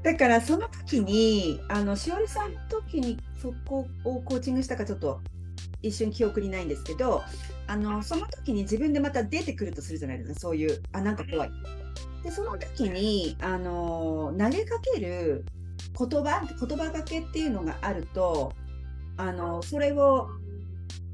[0.03, 5.21] だからその時にあのしおりさんの時にそこをコーチングしたかちょっと
[5.81, 7.23] 一瞬記憶にないんですけど
[7.69, 11.51] あのその時に自分でまた出てくるとするじゃないですかそういうあなんか怖い
[12.25, 15.45] でその時にあの投げかける
[15.99, 18.53] 言葉言葉がけっていうのがあると
[19.17, 20.29] あのそれを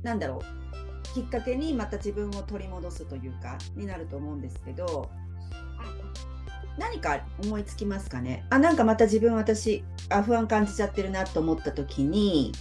[0.02, 5.10] なんだろうきっかけにまた自分を取り戻すというかになると思うんですけど
[6.78, 8.44] 何か思いつきますかね？
[8.50, 12.52] あなんかまた自分私あ不安感じちゃってるなと思った時に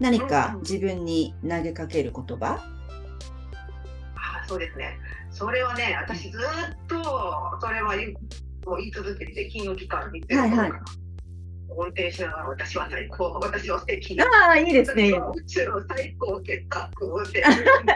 [0.00, 2.60] 何か自分に投げかける言葉、
[4.16, 4.98] あそうですね。
[5.30, 6.40] それはね、私ずっ
[6.88, 6.96] と
[7.60, 8.14] それは言う
[8.68, 10.84] もう言い続けて、金融機関に行ってる頃から、
[11.78, 17.44] 運転しながら私は最高、私は素敵ああいいですね宇宙の最高結果って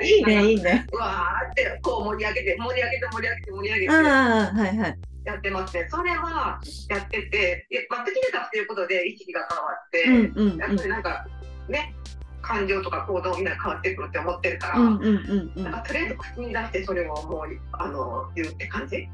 [0.07, 5.89] いいねいいねわーってこう盛り上げて盛り上げて盛り上げて盛り上げてああはいはいやってますね。
[5.91, 11.27] それはやってて、まあ、できるかっていうことで意識が変わって、うんうんやっぱりなんか
[11.69, 11.95] ね、
[12.43, 19.09] 感情とか行動みんな変わってくるって思ってるから、うんうんうんうんなんかとりあえず口に出してそれをもうあの言うって感じ？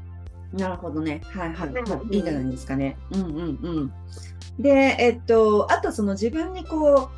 [0.53, 1.19] なるほどね。
[1.31, 2.15] はいはい。
[2.15, 2.95] いいんじゃないですかね。
[3.11, 3.93] うんうんうん。
[4.59, 7.09] で、えっと、あとその自分にこ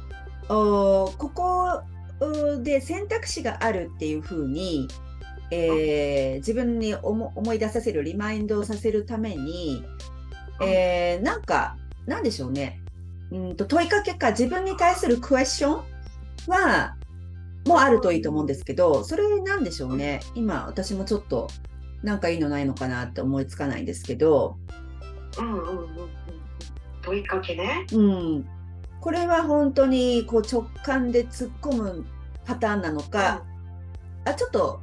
[0.50, 1.82] う、おここ
[2.20, 4.88] おで選択肢があるっていうふうに、
[5.52, 9.84] えー自分に思思い出させる、リマインドをさせるために、
[10.62, 12.82] えーなんか、なんでしょうね。
[13.32, 15.84] うんと問いかけか自分に対するクエスチョン
[16.48, 16.96] は、
[17.66, 20.20] もあるといいと思うんですけど、それなんでしょうね。
[20.36, 21.48] 今、私もちょっと、
[22.04, 24.58] なんかいいのないのかなって思いつかないんですけど、
[25.40, 25.95] うんうん。
[27.06, 27.86] 問いかけね。
[27.94, 28.46] うん、
[29.00, 32.06] これは本当にこう直感で突っ込む
[32.46, 33.44] パターンなのか、
[34.26, 34.82] あちょっと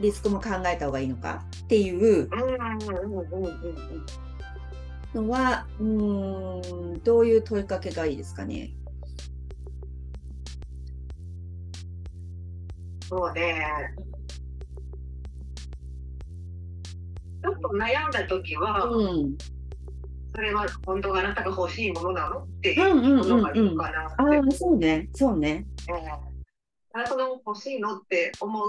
[0.00, 2.58] リスクも考えた方がいいのかっていううんうんうん
[3.02, 3.44] うんうん
[5.14, 5.26] うん。
[5.26, 8.70] のはうーんどういう問いかけがいいですかね？
[13.08, 13.94] そうね。
[17.42, 19.38] ちょっと悩んだ時は、うん、
[20.34, 22.38] それは本当はあなたが欲しいものなの？
[22.40, 23.20] ってういんうんうんうん。
[23.20, 24.14] うのがいいかなって。
[24.18, 25.66] ああそうねそうね。
[25.88, 26.10] ええ
[26.94, 28.68] あなたの欲しいのって思う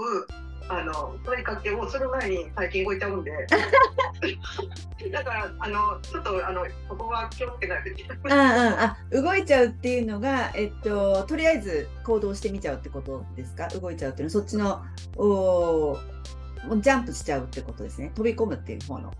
[0.68, 3.32] あの問いかけをする前に最近動いちゃうんで。
[5.10, 9.12] だからあのちょっとあのここは気をつけないといけない。
[9.22, 13.68] 動いちゃうっていうのが、えっと、とりあえず行動してみちゃうってことですか？
[13.68, 14.82] 動いちゃうっていうのはそっちの
[15.16, 18.12] おーもうジャンプしちゃうってことですね。
[18.14, 19.10] 飛び込むっていう方の。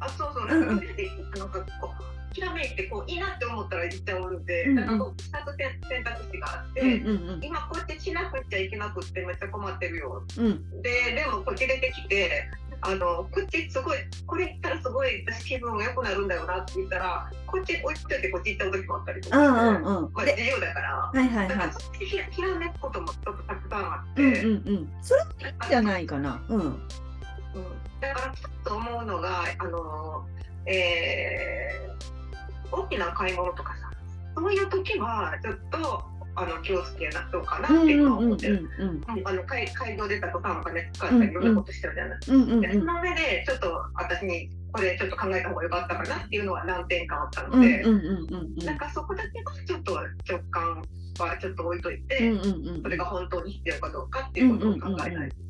[0.00, 0.84] あそうそうなんか、
[1.38, 12.48] なんかこうひらめいてこういいなって思ったら言っちゃうんで、うんうんなんかこう2つ選択肢があって、うんうん今こうやってしなくちゃいけなくってめっちゃ困ってるようんうんででもこっち出てきて
[12.82, 20.90] あのこっちすごいこれ言ったらすごい私気分が良くなるんだよなって言ったらこっち置いといてこっち行っちゃう時もあったりとかして、うんうんうんまあ、で自由だから。
[21.12, 22.04] はいはいはい。
[22.30, 24.92] ひらめくこともちょっとたくさんあって、うんうんうん。
[25.02, 25.20] それ
[25.68, 26.40] じゃないかな。
[26.48, 26.82] うん。
[27.54, 27.64] うん。
[28.00, 30.26] だからちょっと思うのがあの、
[30.66, 31.90] えー
[32.72, 33.90] 大きな買い物とかさ
[34.36, 36.04] そういう時はちょっと
[36.36, 38.70] あの気をつけなそうかなってうんう今んうん思ってる。
[39.24, 47.82] あの会会場出たとかお金使ったりいろんなことしてるじゃない、うんうんでその上でちょっと私にこれちょっと考えた方が良かったかなっていうのは何点かあったので、
[48.64, 50.76] なんかそこだけはちょっと直感
[51.18, 52.32] はちょっと置いといて、
[52.80, 55.49] それが本当に必要かどうかっていうことを考えないといけな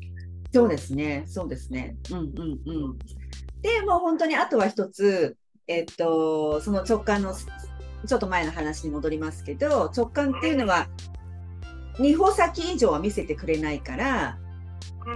[0.53, 1.95] そうですね、そうですね。
[2.11, 2.99] うんうんうん。
[3.61, 5.37] で、もう本当にあとは一つ、
[5.67, 10.87] えっと、その直感の、ちょっと前の話に戻りますけど、直感っていうのは、
[11.99, 14.51] 二歩先以上は見せてくれないから、うん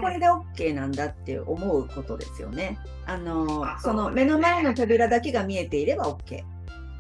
[0.02, 2.80] これで OK なんだって思うことですよね。
[3.06, 6.44] あの、あその目の前の扉だけが見えていれば OK。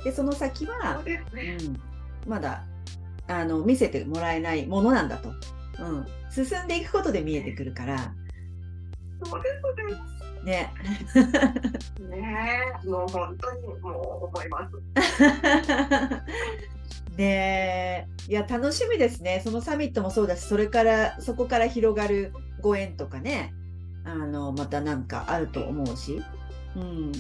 [0.03, 1.01] で、その先は。
[1.03, 1.81] うん、
[2.27, 2.63] まだ
[3.27, 8.13] あの見せてもらえないものなんだと、うん、進んでいくことで見えてくるから
[9.23, 10.73] そうですねね。
[12.09, 14.75] ねえ、もう本当にもう思います。
[17.17, 18.31] ねえ。
[18.31, 19.41] いや楽しみですね。
[19.43, 23.53] そのサミットもそうだしそれからそこから広がるご縁とかね。
[24.03, 26.21] あのまたなんかあると思うし、
[26.75, 27.11] うん、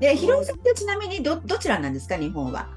[0.00, 2.16] でひろみさんってちなみにどどちらなんですか？
[2.16, 2.68] 日本は。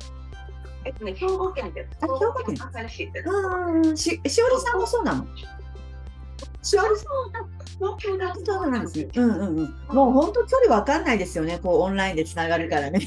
[0.86, 1.98] えっとね、兵庫県です。
[2.02, 2.56] あ兵庫県。
[2.74, 3.30] 新しいです。
[3.30, 3.98] うん。
[3.98, 5.26] ししおりさんもそうなの？
[6.70, 7.08] しおりさん
[7.78, 9.08] 東京だそうなんですね。
[9.16, 9.74] うんうんうん。
[9.96, 11.60] もう本当距離わかんないですよね。
[11.60, 13.00] こうオンラインでつながるからね。
[13.00, 13.02] っ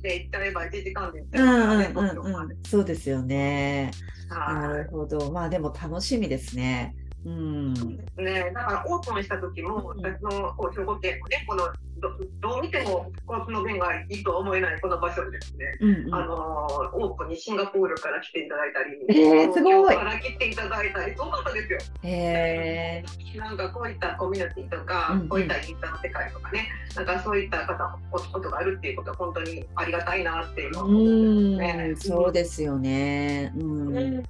[0.00, 2.64] て言っちゃえば1時間で行っちうんゃうからね、うん東京までうんうん。
[2.64, 3.90] そうですよね。
[4.28, 5.30] なはるほど。
[5.32, 6.94] まあでも楽しみですね。
[7.26, 7.74] うん。
[7.74, 11.64] ね、だからオープンした時も、うん私のこう兵庫県のね、この
[11.98, 12.10] ど
[12.40, 21.78] どう見ても交通の便がいいとは思えないこの場所でですね、うんあのオープンにシンガポールから来ていただいたり、えーすごいから来ていただいたり、すごかったですよ。
[22.02, 23.02] へ
[23.34, 23.38] え。
[23.38, 27.98] なんかこういったコミュニティとか、うんうんこういったインターの世界とかね、なんかそういった方の
[28.32, 33.52] ことがあるっていうことは本当にありがたいなっていうのは思ってますねうん、そうですよね。
[33.56, 33.60] う。
[33.60, 34.22] うんん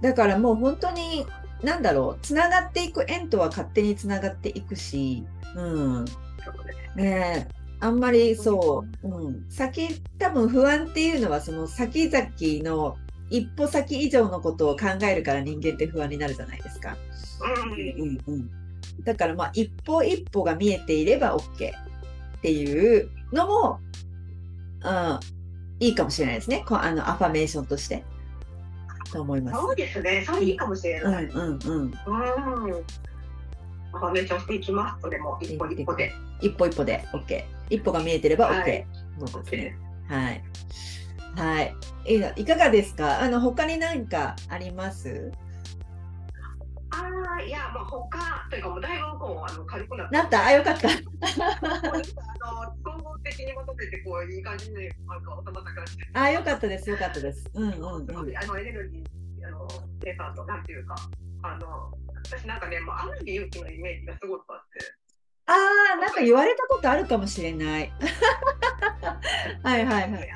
[0.00, 1.26] だからもう本当に、
[1.62, 5.24] なんだろう、つながっていく縁とは勝手につながっていくし、
[5.56, 6.04] うん。
[6.96, 9.46] ねえ、あんまりそう、うん。
[9.48, 12.28] 先、多分不安っていうのは、その先々
[12.64, 12.96] の
[13.30, 16.96] 一歩先以上のことを考えるから人間って不安になるじゃないですか。
[17.66, 18.50] うんうんうん。
[19.04, 23.80] だからまあ、一歩一歩が見えていれば OK っていうのも、
[24.84, 25.20] うん、
[25.80, 26.64] いいかもしれないですね。
[26.66, 28.04] こうあの、アファメーションとして。
[29.12, 29.58] と思います。
[29.58, 31.24] そうですね、それいいかもしれうんない。
[31.24, 31.58] うんうん。
[31.64, 31.94] うん。
[33.92, 35.02] アファメーションしていきます。
[35.02, 36.12] それも一歩一歩で。
[36.40, 37.44] 一歩一歩で OK。
[37.70, 38.60] 一歩が見えてれば OK。
[38.60, 38.86] はい
[39.26, 39.72] そうで
[40.08, 40.12] す。
[40.12, 40.42] はい。
[41.36, 41.74] はい。
[42.06, 43.20] いいいかがですか？
[43.20, 45.32] あの、他に何かあります？
[46.90, 50.16] ああ、いや、まあ、他というか、もうだいぶこう、あの、軽くなって。
[50.16, 50.44] なった？
[50.46, 50.88] あ、よかった。
[50.88, 51.02] あの、
[52.82, 56.08] 総合的にまとめて、こう、いい感じに、なんか、頭からして。
[56.14, 56.88] あ、よかったです。
[56.88, 57.44] よかったです。
[57.54, 58.36] うんうんうん。
[58.36, 59.68] あの、エネルギー、あの、
[60.02, 60.94] 生産と、なんていうか、
[61.42, 61.92] あの、
[62.24, 64.78] 私なんかね、もう、天海祐希のイメージがすごくあって。
[65.46, 65.52] あ
[65.94, 67.92] あ、なんか言われたことあるかもしれない。
[69.62, 70.30] はいはいはい。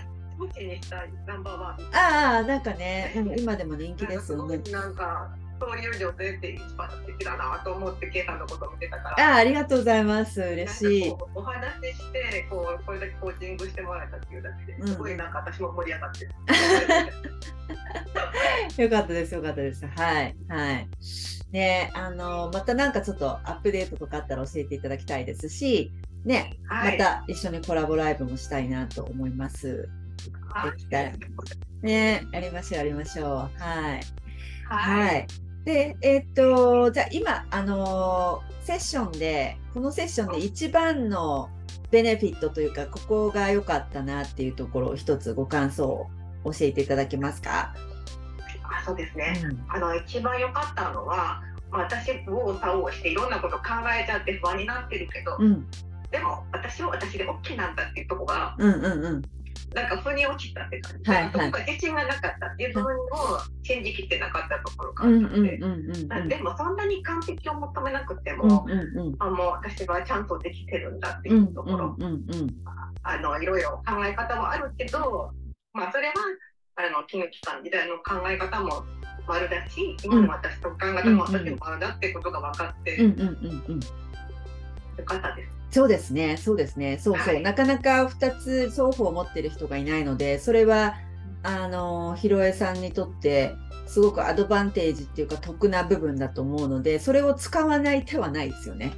[1.93, 4.59] ああ、なんかね、うん 今でも人気ですよね。
[4.71, 9.31] なんか、そういう女性って一番素敵だなと思って、ケイさんのことを見てたから。
[9.31, 10.41] ああ、ありがとうございます。
[10.41, 16.33] 嬉しいお話ししてこうこれだけコーチングしてもらえたっていうだけうんですごいなんか私も盛り上がってる。
[18.83, 19.87] よかったです、よかったです。
[19.87, 20.89] はい、はい。
[21.53, 25.93] ね、あの、またなんかちょっとアップデートとかあったら教えていただきたいですし、
[26.25, 26.99] ね、はい。
[26.99, 29.89] また一緒にコラボライブもしたいなと思います。
[30.53, 31.13] はいできたら
[31.81, 33.29] ね、やりましょう、やりましょう。
[33.29, 33.51] は
[33.97, 34.01] い。
[34.69, 34.77] は。
[34.77, 35.42] はいい。
[35.65, 41.51] で、えっと、じゃあ今、あのーセッションで、このセッションで一番の
[41.91, 46.07] ベネフィットというか、ここが良かったなっていうところを一つご感想を
[46.45, 47.75] 教えていただけますか？
[48.63, 49.43] あそうですね。
[49.45, 51.43] うんあの一番良かったのは、
[51.73, 53.63] まあ、私右往左往していろんなこと考
[54.01, 55.67] えちゃって不安になってるけど、うん、
[56.13, 59.23] でも私は私で OK なんだっていうところがうん、うん、うん。
[59.75, 61.11] なんか腑に落ちたって感じ。
[61.11, 63.09] はいはいどこか自信がなかったっていう部分を
[63.63, 65.57] 信じきってなかったところがあうん、うん、ったので。
[65.57, 66.29] うん、うん。
[66.29, 69.17] でもそんなに完璧を求めなくてうん、も、うん、うん。
[69.19, 72.23] あもう私はちゃんとできてるんだってうん、いうところ、うん、うん。
[73.03, 75.31] あのいろいろ考え方もあるけど、
[75.73, 76.15] まあ、それは
[76.77, 78.85] あの金融機関時代の考え方も
[79.27, 83.81] 丸だし、今の私と考え方も私も丸だってことが分かってうん、うん、うん、うん。
[83.81, 85.62] よかったです。
[85.73, 90.97] そうですね、そうですね、そうそう、はいなかなか2つ双方持ってる人がいないので、それは、
[91.43, 93.55] あの、ひろえさんにとって、
[93.87, 98.93] すごくアドバンテージっていうか得な部分だと思うので、それを使わない手はないですよね。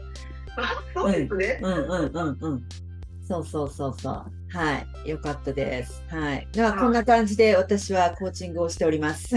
[0.57, 1.61] あそうですね。
[1.63, 2.63] うんうんうんうん。
[3.27, 4.25] そうそうそうそう。
[4.55, 5.09] はい。
[5.11, 6.05] よかったです。
[6.07, 6.49] はい。
[6.53, 9.35] では、こんな感じで私はコーチングをしております。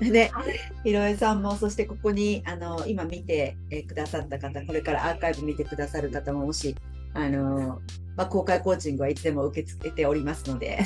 [0.00, 6.74] で、 はいひろえさんも、そしてここに、あの、今見てえーくださった方、これからアーカイブ見てくださる方も、もし、
[7.14, 7.80] あの、
[8.16, 10.84] まあ、公開コーチングはいつでも受け付けておりますので。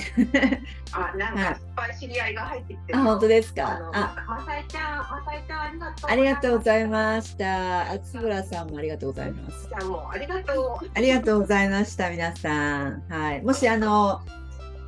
[0.93, 3.79] あなんはいかいっぱい知り合いが入ってきて、あ、本当ですあか。
[3.81, 6.11] のあ、まさえちゃん、まさえちゃんありがとう。
[6.11, 6.89] ありがとうございす。
[6.89, 7.91] ました。
[7.93, 9.69] あつぶらさんもありがとうございます。
[9.69, 10.91] じゃあもうありがとう。
[10.95, 13.03] ありがとうございました、皆さん。
[13.09, 13.43] はい。
[13.43, 14.21] もし、あの、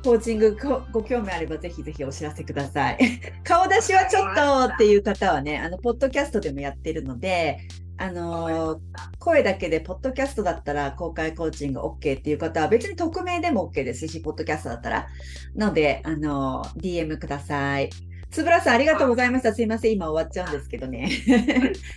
[0.03, 2.97] コーチングごご興味あれば、ぜひぜひお知らせください。
[3.43, 7.59] 顔出しはちょっとっていう方はね、あの、ポッドキャストでもやってるので、
[7.97, 8.79] あの、
[9.19, 15.07] 声だけで、ポッドキャストだったら公開コーチング OK っていう方は、別に匿名でも OK ですし、ポッドキャストだったら。
[15.55, 17.89] なので、あの、DM ください。
[18.29, 19.53] つぶらさん、ありがとうございました。
[19.53, 21.09] すいません、今終わっちゃうんですけどね。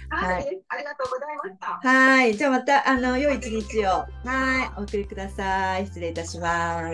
[0.09, 1.88] はい、はいありがとうございました。
[1.88, 2.36] はい。
[2.36, 3.90] じゃあまた、あの、良い一日を。
[4.24, 4.80] はい。
[4.80, 5.86] お送りください。
[5.86, 6.88] 失礼いたしま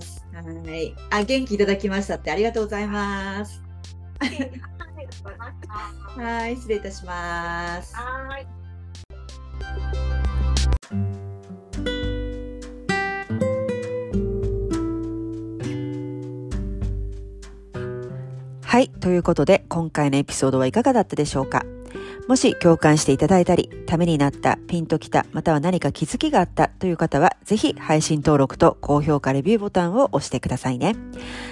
[0.00, 0.26] す。
[0.32, 0.94] はい。
[1.10, 3.62] あ、元気いただきましたってありがとうございます。
[6.16, 6.56] はい。
[6.56, 7.94] 失礼いたします。
[7.94, 8.46] はい。
[18.62, 18.88] はい。
[19.00, 21.64] ということで、今回のエピソードはいかがだったでしょうか
[22.28, 30.94] もし共感していただいたり、ためになった、ピンときた、または何か気づきがあったという方は、ぜひ配信登録と高評価レビューボタンを押してくださいね。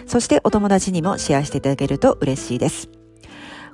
[0.07, 2.91] そしてお友達にもシェアしていただけると嬉しいです。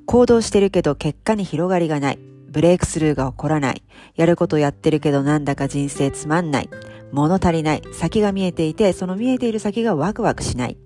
[0.07, 2.19] 行動してるけど結果に広がりがない。
[2.51, 3.83] ブレイクスルーが起こらない。
[4.15, 6.69] やることやってるけどなんだか人生つまんない。
[7.13, 7.83] 物足りない。
[7.93, 10.77] 先が見えていて、その見えている先がワクワクしない。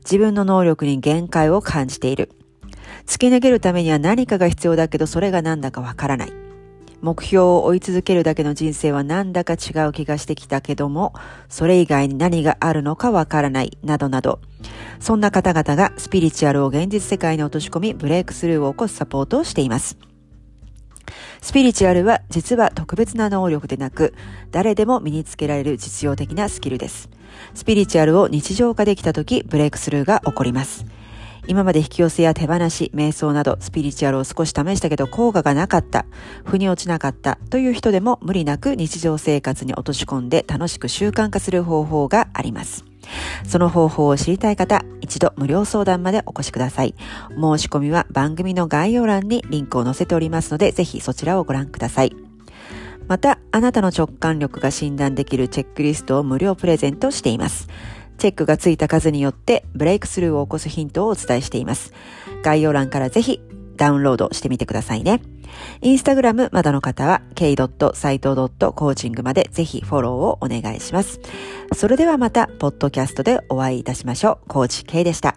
[0.00, 2.30] 自分の能力に限界を感じている。
[3.06, 6.45] 突き抜けるためには何かが必要だけど、それがなんだかわからない。
[7.02, 11.12] 目標を追い続けるだけの人生はなんだか違う気がしてきたけども、
[11.48, 14.40] それ以外に何があるのかわからない、などなど。
[14.98, 19.98] そんな方々がスピリチュアルを現実世界に落とし込み、ブレイクスルーを起こすサポートをしています。
[21.40, 24.14] スピリチュアルは実は特別な能力でなく、
[24.50, 27.08] 誰でも身につけられる実用的なスキルです。
[27.54, 30.86] スピリチュアルを日常化できた時、ブレイクスルーが起こります。
[31.46, 36.06] 今まで引き寄せや手放し、瞑想などスピリチュアルを少し試したけど効果がなかった、
[36.44, 42.84] 腑に落ちなかったという人でも無理なく日常生活に落とし込んで楽しく習慣化する方法があります。
[43.46, 46.94] その方法を知りたい方、一度無料相談までお越しください。
[47.30, 52.12] 申し込みは番組の概要欄にリンクを載せておりますので、ぜひそちらをご覧ください。
[53.08, 57.68] また、あなたの直感力が診断できるチェックリストを無料プレゼントしています。
[58.18, 61.92] チェックがついた数によってブレイクスルーを起こすヒントをお伝えしています。
[62.42, 63.40] 概要欄からぜひ
[63.76, 65.20] ダウンロードしてみてくださいね。
[65.80, 71.20] インスタグラムまだの方は k.saito.coaching までぜひフォローをお願いします。
[71.74, 74.48] それではまた、ポッドキャストでお会いいたしましょう。
[74.48, 75.36] コーチ K でした。